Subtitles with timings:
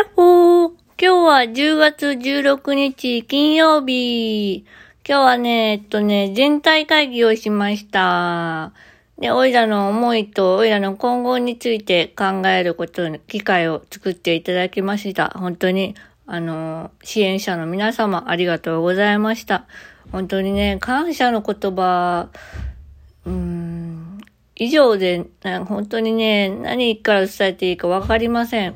[0.00, 4.64] やっほー今日は10月16日金曜日。
[5.06, 8.72] 今日はね、えっとね、全体会議をしました。
[9.18, 15.36] で、おいらの思いとおいらの今後について考えることの機会を作っていただきました。
[15.36, 15.94] 本当に、
[16.26, 19.66] あの、支援者の皆様ありがとうございました。
[20.12, 22.30] 本当にね、感謝の言葉、
[23.26, 24.18] うーん、
[24.56, 25.26] 以上で、
[25.66, 28.74] 本当にね、何から伝えていいかわかりません。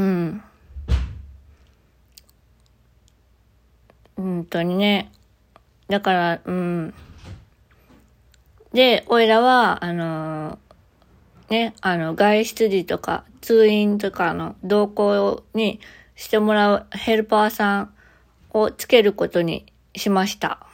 [0.00, 0.42] うん。
[4.16, 5.12] 本当にね。
[5.88, 6.94] だから、うん。
[8.72, 10.58] で、おいらは、あの
[11.50, 15.80] ね、あの、外出時とか、通院とかの同行に
[16.16, 17.94] してもらうヘルパーさん
[18.52, 20.66] をつけることにしました。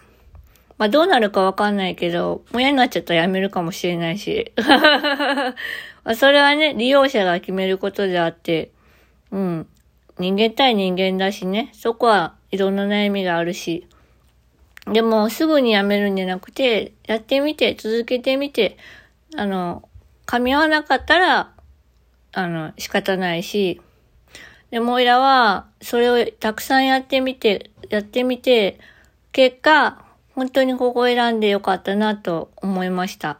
[0.78, 4.52] まあ、どうなるかわかんないけど、もう嫌になっちゃったらやめるかもしれないし。
[6.14, 8.70] それはね、利用者が決めることであって、
[9.30, 9.66] うん。
[10.18, 13.86] 人間対人間だしね、そこはいろんな悩みがあるし。
[14.92, 18.78] でも、すぐにやめるんじゃなくて、やってみて、続けてみて、
[19.36, 19.88] あの、
[20.26, 21.52] 噛み合わなかったら、
[22.32, 23.80] あの、仕方ないし、
[24.70, 28.78] でも、おいらは、それをたくさんやってみて、やってみて、
[29.32, 33.38] 結果、本当にここ選んでよかったなと思いました。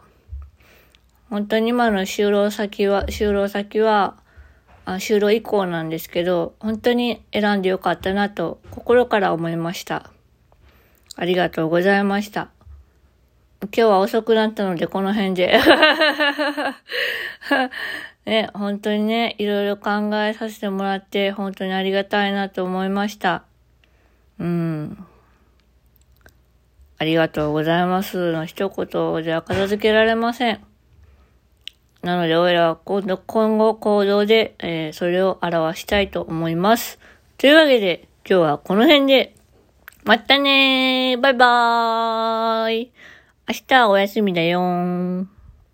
[1.30, 4.16] 本当に今の就労先は、就労先は、
[4.94, 10.10] 就労以降なんですけど、本当に選んでよかったなと心から思いました。
[11.16, 12.50] ありがとうございました。
[13.62, 15.58] 今日は遅くなったのでこの辺で。
[18.26, 23.44] ね、本当にね、いろいろ考えさせてもらって本当にありがたいなと思いました。
[24.38, 25.06] うん。
[26.98, 30.75] ありがとうございますの一言では片付けられません。
[32.02, 36.98] なので、俺らは今度、今後行動で、えーそれを表したいと思います。
[37.38, 39.34] というわけで、今日はこの辺で、
[40.04, 42.92] またねーバイバーイ
[43.48, 45.35] 明日はお休みだよー。